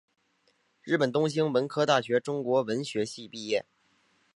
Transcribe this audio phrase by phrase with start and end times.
[0.81, 3.63] 日本东京文科大学中国文学系毕业。